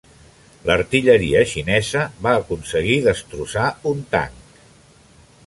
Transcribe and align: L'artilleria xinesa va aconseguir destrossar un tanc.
L'artilleria 0.69 1.43
xinesa 1.51 2.07
va 2.29 2.33
aconseguir 2.45 2.97
destrossar 3.09 3.69
un 3.93 4.03
tanc. 4.17 4.59